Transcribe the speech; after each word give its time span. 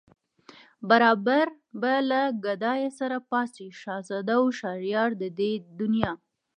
برابر 0.89 1.47
به 1.81 1.93
له 2.09 2.21
گدايه 2.45 2.89
سره 2.99 3.17
پاڅي 3.29 3.67
شهزاده 3.81 4.35
و 4.41 4.45
شهريار 4.59 5.09
د 5.21 5.23
دې 5.39 5.51
دنیا 5.79 6.11